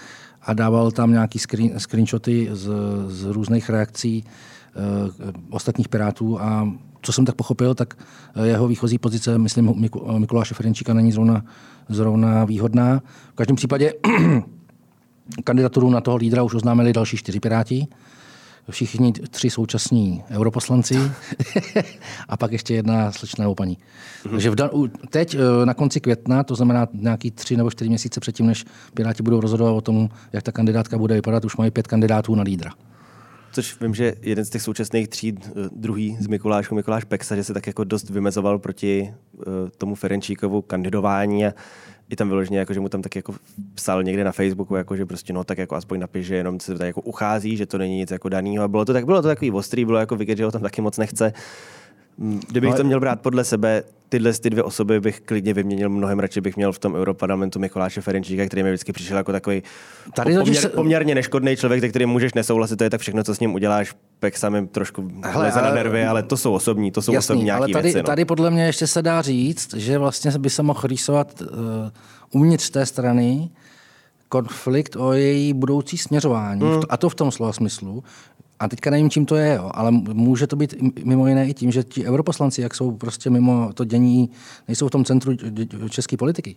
[0.42, 2.72] a dával tam nějaký screen, screenshoty z,
[3.08, 4.24] z různých reakcí
[4.76, 7.94] uh, ostatních pirátů a co jsem tak pochopil, tak
[8.44, 11.46] jeho výchozí pozice, myslím, Mikuláše Ferenčíka není zrovna,
[11.90, 13.02] zrovna výhodná.
[13.32, 13.94] V každém případě
[15.44, 17.88] kandidaturu na toho lídra už oznámili další čtyři piráti
[18.70, 20.96] všichni tři současní europoslanci
[22.30, 23.78] a pak ještě jedna slečna nebo paní.
[23.78, 24.32] Mm-hmm.
[24.32, 28.20] Takže v dan- teď eh, na konci května, to znamená nějaký tři nebo čtyři měsíce
[28.20, 31.88] předtím, než Piráti budou rozhodovat o tom, jak ta kandidátka bude vypadat, už mají pět
[31.88, 32.72] kandidátů na lídra.
[33.52, 37.44] Což vím, že jeden z těch současných tříd, eh, druhý z Mikulášku, Mikuláš Peksa, že
[37.44, 39.44] se tak jako dost vymezoval proti uh,
[39.78, 41.54] tomu Ferenčíkovu kandidování a
[42.12, 43.36] i tam vyloženě, jako, že mu tam tak jako
[43.76, 46.78] psal někde na Facebooku, jako, že prostě no tak jako aspoň napiš, že jenom se
[46.78, 48.64] tady jako uchází, že to není nic jako danýho.
[48.64, 50.82] A bylo to, tak, bylo to takový ostrý, bylo jako vidět, že ho tam taky
[50.82, 51.34] moc nechce.
[52.48, 56.42] Kdybych to měl brát podle sebe, tyhle ty dvě osoby bych klidně vyměnil, mnohem radši
[56.42, 59.64] bych měl v tom Europarlamentu Mikuláše Ferenčíka, který mi vždycky přišel jako takový
[60.16, 60.70] Tady poměr, se...
[60.70, 63.96] poměrně neškodný člověk, se kterým můžeš nesouhlasit, to je tak všechno, co s ním uděláš,
[64.20, 65.62] pek samým trošku Hele, ale...
[65.62, 67.98] na nervy, ale to jsou osobní, to jsou Jasný, osobní nějaké tady, věci.
[67.98, 68.04] No.
[68.04, 71.48] Tady podle mě ještě se dá říct, že vlastně by se mohl rýsovat uh,
[72.32, 73.50] uvnitř té strany
[74.32, 76.62] konflikt o její budoucí směřování.
[76.62, 76.82] Hmm.
[76.90, 78.04] A to v tom slova smyslu,
[78.62, 81.72] a teďka nevím, čím to je, jo, ale může to být mimo jiné i tím,
[81.72, 84.30] že ti europoslanci, jak jsou prostě mimo to dění,
[84.68, 85.36] nejsou v tom centru
[85.90, 86.56] české politiky,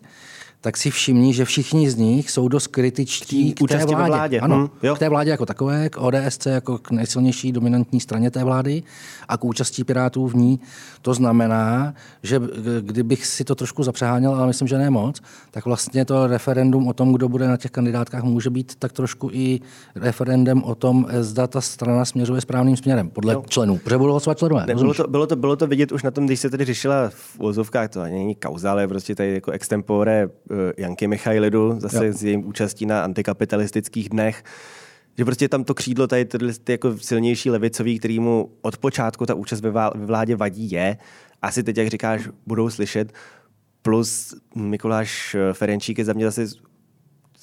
[0.64, 4.08] tak si všimní, že všichni z nich jsou dost kritičtí k té vládě.
[4.08, 4.40] vládě.
[4.40, 4.94] Ano, hmm, jo.
[4.94, 8.82] k té vládě jako takové, k ODSC jako k nejsilnější dominantní straně té vlády
[9.28, 10.60] a k účastí Pirátů v ní.
[11.02, 12.40] To znamená, že
[12.80, 16.92] kdybych si to trošku zapřeháněl, ale myslím, že ne moc, tak vlastně to referendum o
[16.92, 19.60] tom, kdo bude na těch kandidátkách, může být tak trošku i
[19.94, 23.44] referendem o tom, zda ta strana směřuje správným směrem, podle jo.
[23.48, 23.78] členů.
[23.78, 24.66] Protože budou hlasovat členové.
[24.66, 27.08] Ne, bylo, to, bylo, to, bylo to vidět už na tom, když se tady řešila
[27.08, 30.28] v úzovkách, to není kauza, ale prostě tady jako extempore
[30.78, 32.12] Janky Michailidu, zase jo.
[32.12, 34.44] s jejím účastí na antikapitalistických dnech,
[35.18, 39.26] že prostě tam to křídlo tady ty, ty jako silnější levicový, který mu od počátku
[39.26, 40.96] ta účast ve vládě vadí je.
[41.42, 43.12] Asi teď, jak říkáš, budou slyšet.
[43.82, 46.46] Plus Mikuláš Ferenčík je za mě zase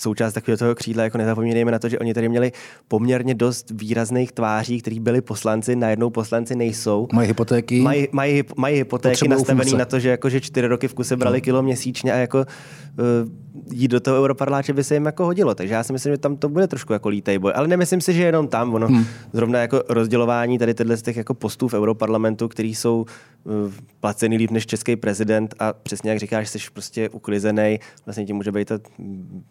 [0.01, 2.51] součást takového toho křídla, jako nezapomínejme na to, že oni tady měli
[2.87, 7.07] poměrně dost výrazných tváří, kteří byli poslanci, najednou poslanci nejsou.
[7.13, 7.81] Mají hypotéky.
[7.81, 11.37] Mají, mají, mají hypotéky nastavené na to, že, jako, že čtyři roky v kuse brali
[11.37, 11.41] no.
[11.41, 15.55] kilo měsíčně a jako uh, jít do toho europarláče by se jim jako hodilo.
[15.55, 17.53] Takže já si myslím, že tam to bude trošku jako lítej boj.
[17.55, 18.73] Ale nemyslím si, že jenom tam.
[18.73, 19.05] Ono hmm.
[19.33, 23.05] zrovna jako rozdělování tady tyhle z těch jako postů v europarlamentu, který jsou
[23.43, 28.33] uh, placený líp než český prezident a přesně jak říkáš, jsi prostě uklizený, vlastně ti
[28.33, 28.79] může být ta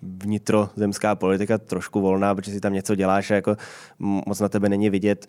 [0.03, 3.57] vnitř vnitrozemská politika trošku volná, protože si tam něco děláš a jako
[3.99, 5.27] moc na tebe není vidět.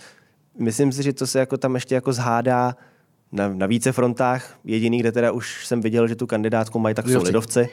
[0.59, 2.75] Myslím si, že to se jako tam ještě jako zhádá
[3.31, 4.59] na, na více frontách.
[4.63, 7.69] Jediný, kde teda už jsem viděl, že tu kandidátku mají, tak jsou lidovci.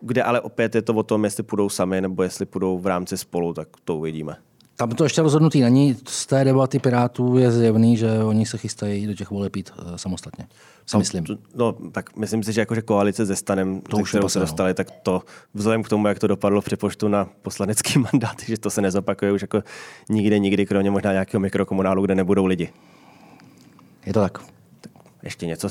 [0.00, 3.18] Kde ale opět je to o tom, jestli půjdou sami nebo jestli půjdou v rámci
[3.18, 4.36] spolu, tak to uvidíme.
[4.76, 5.96] Tam to ještě rozhodnutý není.
[6.08, 9.96] Z té debaty Pirátů je zjevný, že oni se chystají do těch voleb jít uh,
[9.96, 10.46] samostatně.
[10.86, 11.24] Si no, myslím.
[11.54, 14.90] No, tak myslím si, že jakože koalice se Stanem, to už kterou se dostali, tak
[15.02, 15.22] to
[15.54, 19.32] vzhledem k tomu, jak to dopadlo v přepočtu na poslanecký mandát, že to se nezopakuje
[19.32, 19.62] už jako
[20.08, 22.72] nikde, nikdy, kromě možná nějakého mikrokomunálu, kde nebudou lidi.
[24.06, 24.38] Je to tak
[25.24, 25.68] ještě něco,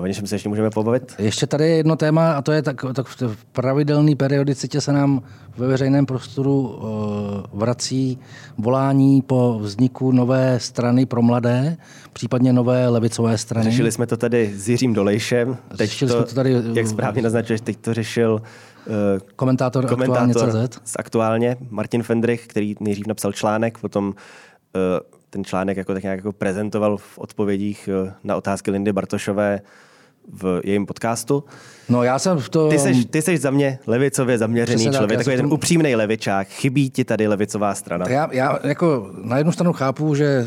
[0.00, 1.14] o něčem se ještě můžeme pobavit?
[1.18, 5.22] Ještě tady je jedno téma a to je tak, tak v pravidelné periodicitě se nám
[5.56, 8.18] ve veřejném prostoru uh, vrací
[8.58, 11.76] volání po vzniku nové strany pro mladé,
[12.12, 13.70] případně nové levicové strany.
[13.70, 15.56] Řešili jsme to tady s Jiřím Dolejšem.
[15.76, 18.42] Teď Řešili to, jsme to tady, jak správně naznačuješ, teď to řešil
[18.86, 18.94] uh,
[19.36, 20.96] komentátor, komentátor aktuálně CZ.
[20.96, 26.32] aktuálně, Martin Fendrich, který nejdřív napsal článek, potom uh, ten článek jako tak nějak jako
[26.32, 29.60] prezentoval v odpovědích eh, na otázky Lindy Bartošové
[30.32, 31.44] v jejím podcastu.
[31.88, 32.68] No já jsem v to...
[32.68, 36.48] Ty jsi, ty jsi za mě levicově zaměřený Přesně člověk, tak, takový ten upřímný levičák.
[36.48, 38.08] Chybí ti tady levicová strana?
[38.08, 40.46] Já, já jako na jednu stranu chápu, že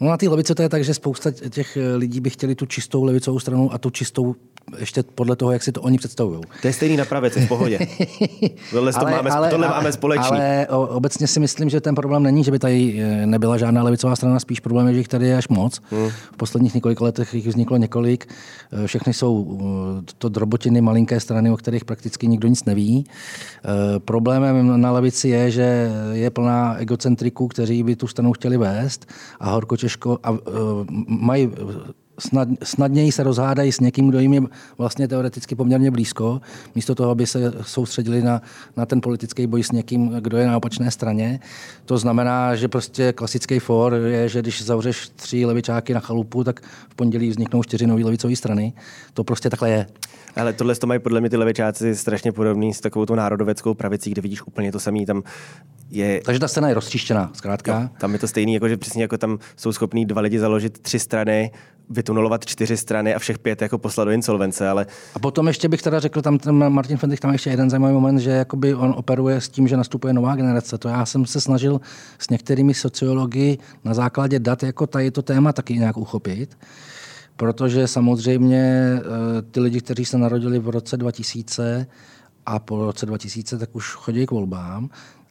[0.00, 3.04] No na té levice to je tak, že spousta těch lidí by chtěli tu čistou
[3.04, 4.34] levicovou stranu a tu čistou
[4.78, 6.40] ještě podle toho, jak si to oni představují.
[6.62, 7.78] To je stejný na pravici, v pohodě.
[8.70, 10.36] tohle, ale, máme, ale, tohle máme společný.
[10.36, 14.16] Ale obecně si myslím, že ten problém není, že by tady eh, nebyla žádná levicová
[14.16, 15.80] strana, spíš problém je, že jich tady je až moc.
[15.90, 16.08] Hmm.
[16.08, 18.26] V posledních několika letech jich vzniklo několik.
[18.72, 23.04] Eh, všechny jsou eh, to drobotiny, malinké strany, o kterých prakticky nikdo nic neví.
[23.98, 29.06] Problémem na levici je, že je plná egocentriků, kteří by tu stranu chtěli vést
[29.40, 30.38] a horko těžko a
[31.06, 31.50] mají
[32.20, 34.40] snad, snadněji se rozhádají s někým, kdo jim je
[34.78, 36.40] vlastně teoreticky poměrně blízko,
[36.74, 38.42] místo toho, aby se soustředili na,
[38.76, 41.40] na ten politický boj s někým, kdo je na opačné straně.
[41.84, 46.60] To znamená, že prostě klasický for je, že když zavřeš tři levičáky na chalupu, tak
[46.88, 48.72] v pondělí vzniknou čtyři nové levicové strany.
[49.14, 49.86] To prostě takhle je.
[50.36, 54.10] Ale tohle to mají podle mě ty levičáci strašně podobný s takovou tou národoveckou pravicí,
[54.10, 55.06] kde vidíš úplně to samé.
[55.06, 55.22] Tam
[55.90, 56.20] je...
[56.24, 57.80] Takže ta scéna je rozčištěná, zkrátka.
[57.80, 60.78] Jo, tam je to stejný, jako že přesně jako tam jsou schopní dva lidi založit
[60.78, 61.50] tři strany,
[61.90, 64.86] vytunulovat čtyři strany a všech pět jako poslat do insolvence, ale...
[65.14, 68.18] A potom ještě bych teda řekl, tam ten Martin Fendrich, tam ještě jeden zajímavý moment,
[68.18, 70.78] že jakoby on operuje s tím, že nastupuje nová generace.
[70.78, 71.80] To já jsem se snažil
[72.18, 76.58] s některými sociology na základě dat jako tady to téma taky nějak uchopit.
[77.36, 81.86] Protože samozřejmě eh, ty lidi, kteří se narodili v roce 2000
[82.46, 84.90] a po roce 2000, tak už chodí k volbám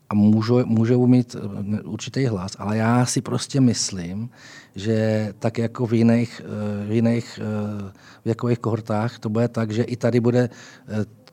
[0.10, 4.30] a můžou, můžou mít eh, určitý hlas, ale já si prostě myslím,
[4.76, 7.92] že tak jako v jiných, eh, v jiných eh,
[8.26, 10.50] věkových kohortách to bude tak, že i tady bude,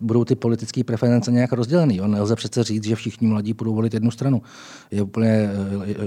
[0.01, 2.01] budou ty politické preference nějak rozdělený.
[2.01, 4.43] On nelze přece říct, že všichni mladí budou volit jednu stranu.
[4.91, 5.51] Je úplně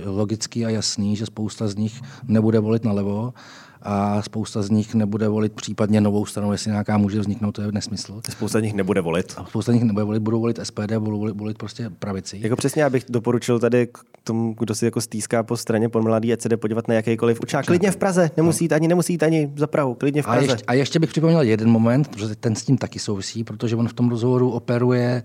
[0.06, 3.34] logický a jasný, že spousta z nich nebude volit nalevo
[3.82, 7.72] a spousta z nich nebude volit případně novou stranu, jestli nějaká může vzniknout, to je
[7.72, 8.22] nesmysl.
[8.30, 9.34] Spousta z nich nebude volit.
[9.38, 12.40] A spousta z nich nebude volit, budou volit SPD, budou volit, volit prostě pravici.
[12.42, 13.88] Jako přesně, abych doporučil tady
[14.30, 17.40] tomu, kdo si jako stýská po straně po mladý, ať se jde podívat na jakýkoliv
[17.42, 17.66] učák.
[17.66, 20.40] Klidně v Praze, nemusí jít ani, nemusí jít ani za Prahu, klidně v Praze.
[20.40, 23.76] A ještě, a ještě bych připomněl jeden moment, protože ten s tím taky souvisí, protože
[23.76, 25.24] on v tom rozhovoru operuje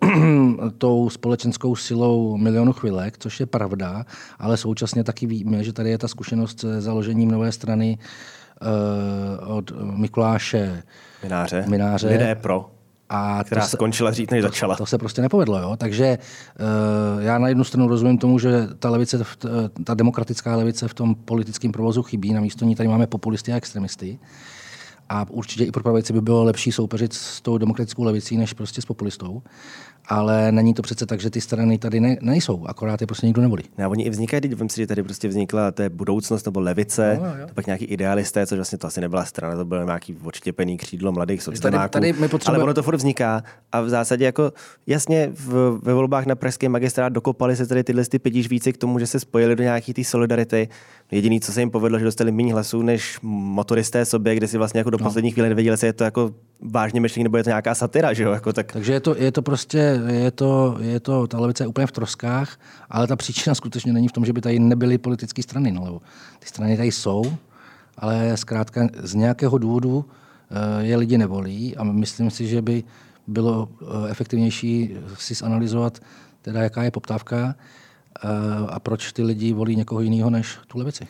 [0.78, 4.04] tou společenskou silou milionu chvilek, což je pravda,
[4.38, 7.98] ale současně taky víme, že tady je ta zkušenost se založením nové strany
[8.62, 10.82] uh, od Mikuláše
[11.22, 11.64] Mináře.
[11.68, 12.08] Mináře.
[12.08, 12.75] Lidé pro.
[13.08, 14.74] A která to se, skončila dřív, než začala.
[14.74, 15.58] To, to se prostě nepovedlo.
[15.58, 15.76] Jo?
[15.76, 16.18] Takže
[17.18, 19.24] uh, já na jednu stranu rozumím tomu, že ta, levice,
[19.84, 23.56] ta demokratická levice v tom politickém provozu chybí, na místo ní tady máme populisty a
[23.56, 24.18] extremisty.
[25.08, 28.82] A určitě i pro pravici by bylo lepší soupeřit s tou demokratickou levicí, než prostě
[28.82, 29.42] s populistou
[30.08, 33.42] ale není to přece tak, že ty strany tady ne, nejsou, akorát je prostě nikdo
[33.42, 33.62] nevolí.
[33.78, 36.60] No, oni i vznikají, teď vím si, že tady prostě vznikla to je budoucnost nebo
[36.60, 40.16] levice, no, to pak nějaký idealisté, což vlastně to asi nebyla strana, to bylo nějaký
[40.24, 41.90] odštěpený křídlo mladých sociálních.
[41.90, 42.56] Tady, tady potřebujeme...
[42.56, 43.42] Ale ono to furt vzniká
[43.72, 44.52] a v zásadě jako
[44.86, 48.98] jasně v, ve volbách na pražský magistrát dokopali se tady tyhle ty více k tomu,
[48.98, 50.68] že se spojili do nějaký té solidarity.
[51.10, 54.78] Jediný, co se jim povedlo, že dostali méně hlasů než motoristé sobě, kde si vlastně
[54.78, 55.04] jako do no.
[55.04, 58.22] posledních chvíli nevěděli, jestli je to jako vážně myšlení nebo je to nějaká satira, že
[58.22, 58.32] jo?
[58.32, 58.72] Jako tak...
[58.72, 61.92] Takže je to, je to prostě je to, je to, ta levice je úplně v
[61.92, 62.58] troskách,
[62.90, 65.72] ale ta příčina skutečně není v tom, že by tady nebyly politické strany.
[65.72, 66.00] No,
[66.38, 67.22] ty strany tady jsou,
[67.98, 70.04] ale zkrátka z nějakého důvodu
[70.50, 72.84] eh, je lidi nevolí a myslím si, že by
[73.26, 75.98] bylo eh, efektivnější si zanalizovat,
[76.42, 78.28] teda jaká je poptávka eh,
[78.68, 81.06] a proč ty lidi volí někoho jiného než tu levici.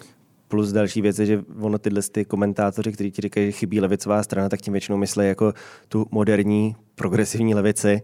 [0.49, 4.23] Plus další věc je, že ono tyhle ty komentátoři, kteří ti říkají, že chybí levicová
[4.23, 5.53] strana, tak tím většinou myslí jako
[5.89, 8.03] tu moderní progresivní levici,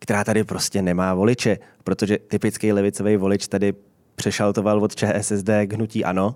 [0.00, 3.74] která tady prostě nemá voliče, protože typický levicový volič tady
[4.14, 6.34] přešaltoval od ČSSD k hnutí ANO.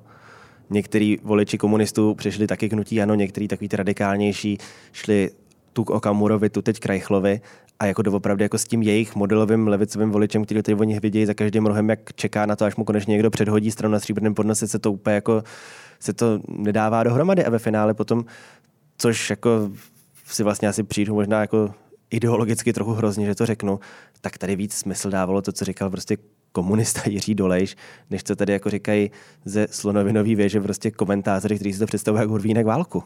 [0.70, 4.59] Některý voliči komunistů přešli taky k hnutí ANO, některý takový ty radikálnější
[4.92, 5.31] šli
[5.72, 7.40] tu k Okamurovi, tu teď Krajchlovi
[7.81, 11.35] a jako doopravdy jako s tím jejich modelovým levicovým voličem, který tady oni vidějí za
[11.35, 14.68] každým rohem, jak čeká na to, až mu konečně někdo předhodí stranu na stříbrném podnose,
[14.68, 15.42] se to úplně jako
[16.00, 18.24] se to nedává dohromady a ve finále potom,
[18.98, 19.70] což jako
[20.27, 21.74] si vlastně asi přijdu možná jako
[22.14, 23.81] ideologicky trochu hrozně, že to řeknu,
[24.20, 26.16] tak tady víc smysl dávalo to, co říkal prostě
[26.53, 27.77] komunista Jiří Dolejš,
[28.11, 29.11] než co tady jako říkají
[29.44, 33.05] ze slonovinový věže prostě komentátoři, kteří si to představují jako Hurvínek válku.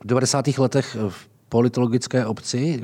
[0.00, 0.58] V 90.
[0.58, 2.80] letech v politologické obci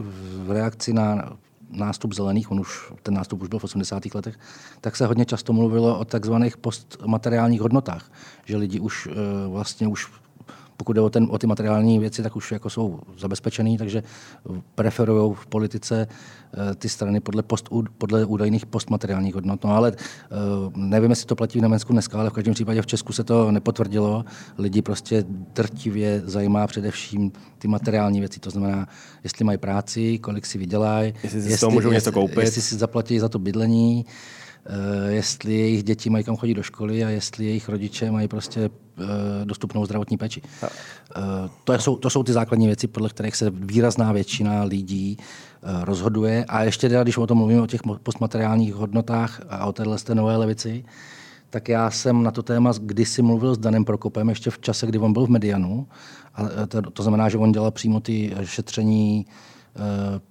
[0.46, 1.36] v reakci na
[1.70, 4.14] nástup zelených, on už, ten nástup už byl v 80.
[4.14, 4.38] letech,
[4.80, 8.12] tak se hodně často mluvilo o takzvaných postmateriálních hodnotách,
[8.44, 9.14] že lidi už eh,
[9.48, 10.08] vlastně už
[10.82, 14.02] pokud jde o, ten, o ty materiální věci, tak už jako jsou zabezpečený, takže
[14.74, 17.68] preferují v politice eh, ty strany podle, post,
[17.98, 19.64] podle údajných postmateriálních hodnot.
[19.64, 20.28] No ale eh,
[20.76, 23.50] nevím, jestli to platí v Německu dneska, ale v každém případě v Česku se to
[23.50, 24.24] nepotvrdilo.
[24.58, 28.88] Lidi prostě drtivě zajímá především ty materiální věci, to znamená,
[29.24, 32.38] jestli mají práci, kolik si vydělají, jestli si jestli, můžou jestli, něco koupit.
[32.38, 34.04] jestli si zaplatí za to bydlení,
[35.08, 39.44] jestli jejich děti mají kam chodit do školy a jestli jejich rodiče mají prostě eh,
[39.44, 40.42] dostupnou zdravotní péči.
[40.64, 40.70] Eh,
[41.64, 45.16] to jsou, to jsou ty základní věci, podle kterých se výrazná většina lidí
[45.82, 46.44] rozhoduje.
[46.44, 50.36] A ještě teda, když o tom mluvíme o těch postmateriálních hodnotách a o téhle nové
[50.36, 50.84] levici,
[51.50, 54.98] tak já jsem na to téma kdysi mluvil s Danem Prokopem ještě v čase, kdy
[54.98, 55.86] on byl v Medianu.
[56.34, 59.26] A to, to znamená, že on dělal přímo ty šetření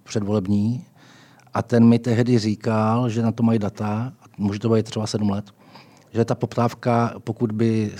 [0.02, 0.84] předvolební.
[1.54, 5.30] A ten mi tehdy říkal, že na to mají data může to být třeba sedm
[5.30, 5.44] let,
[6.12, 7.92] že ta poptávka, pokud by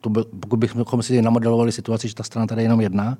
[0.00, 3.18] to byl, pokud bychom si namodelovali situaci, že ta strana tady je jenom jedna,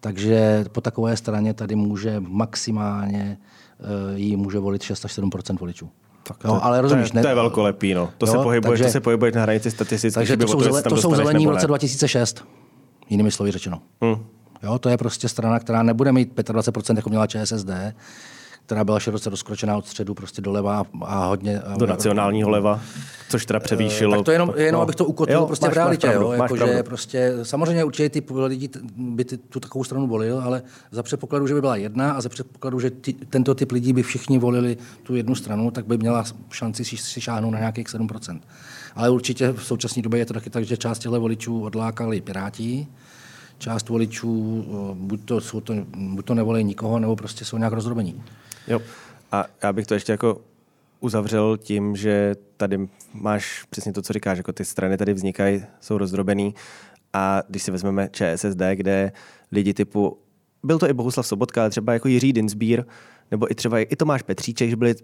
[0.00, 3.38] takže po takové straně tady může maximálně
[3.78, 5.90] uh, jí může volit 6 až 7 voličů.
[6.22, 8.10] Tak to, no, ale rozumíš, to, je, to je velkolepý, no.
[8.18, 10.14] To, jo, se pohybuje, takže, to se pohybuje na hranici statistiky.
[10.14, 12.44] Takže to jsou, zele, to jsou zelení v roce 2006,
[13.08, 13.82] jinými slovy řečeno.
[14.00, 14.26] Hmm.
[14.62, 17.70] Jo, to je prostě strana, která nebude mít 25%, jako měla ČSSD,
[18.70, 21.62] která byla široce rozkročená od středu prostě doleva a hodně...
[21.76, 22.80] Do nacionálního leva,
[23.28, 24.16] což teda převýšilo.
[24.16, 24.82] Tak to jenom, jenom no.
[24.82, 26.06] abych to ukotvil Jo, prostě máš- v realitě.
[26.06, 29.84] máš pravdu, jo, máš jako, že prostě, samozřejmě určitě ty lidi by ty, tu takovou
[29.84, 33.54] stranu volil, ale za předpokladu, že by byla jedna a za předpokladu, že ty, tento
[33.54, 37.52] typ lidí by všichni volili tu jednu stranu, tak by měla šanci si, si šáhnout
[37.52, 38.40] na nějakých 7%.
[38.94, 42.86] Ale určitě v současné době je to taky tak, že část těchto voličů odlákali Piráti,
[43.58, 47.72] část voličů o, buď to, jsou to, buď to nevolí nikoho, nebo prostě jsou nějak
[47.72, 48.22] rozdrobení.
[48.70, 48.80] Jo.
[49.32, 50.40] A já bych to ještě jako
[51.00, 55.98] uzavřel tím, že tady máš přesně to, co říkáš, jako ty strany tady vznikají, jsou
[55.98, 56.54] rozdrobený
[57.12, 59.12] a když si vezmeme ČSSD, kde
[59.52, 60.18] lidi typu,
[60.62, 62.84] byl to i Bohuslav Sobotka, ale třeba jako Jiří Dinsbír,
[63.30, 64.94] nebo i třeba i Tomáš Petříček, že byli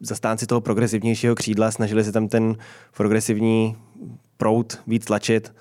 [0.00, 2.56] zastánci toho progresivnějšího křídla, snažili se tam ten
[2.96, 3.76] progresivní
[4.36, 5.52] proud víc tlačit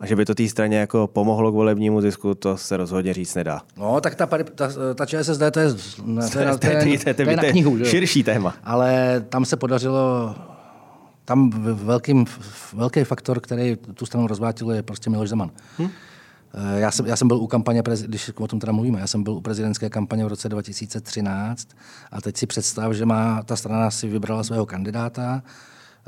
[0.00, 3.34] a že by to té straně jako pomohlo k volebnímu zisku, to se rozhodně říct
[3.34, 3.60] nedá.
[3.76, 5.68] No, tak ta, ta, ta ČSSD, to je,
[6.04, 7.84] ne, to je, na- to je, knihu.
[7.84, 8.54] širší téma.
[8.64, 10.34] Ale tam se podařilo,
[11.24, 12.24] tam velkým,
[12.72, 15.50] velký faktor, který tu stranu rozvátil, je prostě Miloš Zeman.
[15.78, 15.88] Hm?
[16.76, 19.32] Já jsem, já jsem byl u kampaně, když o tom teda mluvíme, já jsem byl
[19.32, 21.68] u prezidentské kampaně v roce 2013
[22.12, 25.42] a teď si představ, že má ta strana si vybrala svého kandidáta,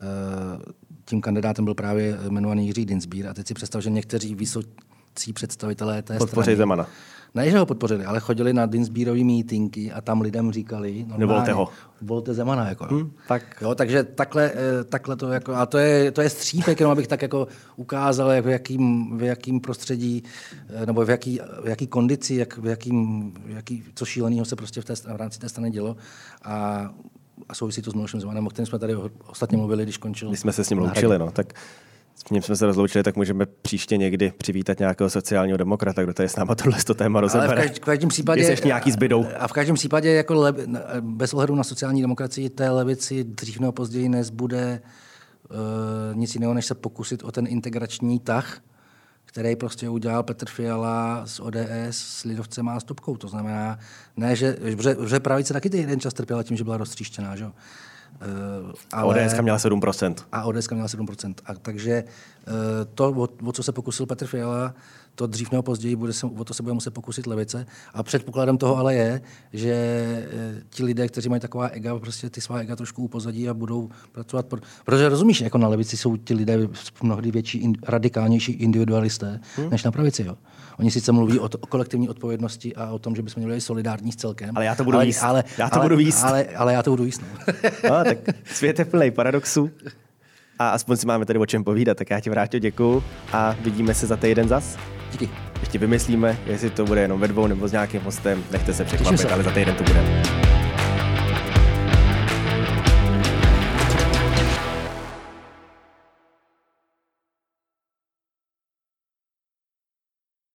[0.02, 0.72] Eh,
[1.04, 6.02] tím kandidátem byl právě jmenovaný Jiří Dinsbír a teď si představ, že někteří vysocí představitelé
[6.02, 6.86] té Podpoří strany Zemana.
[7.34, 11.52] ne, že ho podpořili, ale chodili na Dinsbírový mítinky a tam lidem říkali, normálně, Nevolte
[11.52, 11.68] ho.
[12.02, 12.68] Volte Zemana.
[12.68, 13.42] Jako, hmm, tak.
[13.62, 17.06] Jo, takže takhle, eh, takhle to jako, a to je, to je střípek, jenom abych
[17.08, 20.22] tak jako ukázal, jak v jakým, v jakým prostředí,
[20.68, 24.56] eh, nebo v jaký, v jaký kondici, jak, v jakým, v jaký, co šíleného se
[24.56, 25.96] prostě v, té, v rámci té strany dělo.
[26.44, 26.90] A,
[27.48, 28.94] a souvisí to s Milošem Zemanem, o kterém jsme tady
[29.26, 30.28] ostatně mluvili, když končil.
[30.28, 31.52] Když jsme se s ním loučili, no, tak
[32.14, 36.28] s ním jsme se rozloučili, tak můžeme příště někdy přivítat nějakého sociálního demokrata, kdo tady
[36.28, 37.68] s náma tohle to téma rozebere.
[37.68, 38.40] v každém případě...
[38.40, 39.26] Jestli ještě nějaký zbydou.
[39.38, 40.54] A v každém případě, jako le,
[41.00, 44.80] bez ohledu na sociální demokracii, té levici dřív nebo později nezbude
[45.50, 48.60] uh, nic jiného, než se pokusit o ten integrační tah,
[49.32, 51.56] který prostě udělal Petr Fiala z ODS
[51.90, 53.16] s Lidovcem a Stupkou.
[53.16, 53.78] To znamená,
[54.16, 57.44] ne, že, že, že pravice taky ty jeden čas trpěla tím, že byla roztříštěná, že?
[57.44, 57.52] jo.
[58.64, 59.24] Uh, Ale...
[59.24, 60.14] ODS měla 7%.
[60.32, 61.34] a ODS měla 7%.
[61.46, 62.52] A takže eh,
[62.94, 64.74] to, o, o co se pokusil Petr Fiala,
[65.14, 67.66] to dřív nebo později bude se, o to se bude muset pokusit levice.
[67.94, 69.20] A předpokladem toho ale je,
[69.52, 73.54] že eh, ti lidé, kteří mají taková ega, prostě ty svá ega trošku upozadí a
[73.54, 74.46] budou pracovat.
[74.46, 76.68] Pro, protože rozumíš, jako na levici jsou ti lidé
[77.02, 79.70] mnohdy větší, in, radikálnější individualisté hmm.
[79.70, 80.24] než na pravici.
[80.24, 80.36] Jo.
[80.78, 83.60] Oni sice mluví o, to, o kolektivní odpovědnosti a o tom, že bychom měli být
[83.60, 84.56] solidární s celkem.
[84.56, 85.22] Ale já to budu ale, jíst.
[85.22, 86.22] Ale, Já to ale, budu jíst.
[86.22, 87.20] Ale, ale já to budu jíst.
[87.20, 87.54] No.
[87.90, 89.70] No, tak svět je plný paradoxů.
[90.58, 93.94] A aspoň si máme tady o čem povídat, tak já ti vrátě děkuju a vidíme
[93.94, 94.78] se za týden zas.
[95.12, 95.28] Díky.
[95.60, 99.32] Ještě vymyslíme, jestli to bude jenom ve dvou nebo s nějakým hostem, nechte se překvapit,
[99.32, 100.51] ale za týden to bude.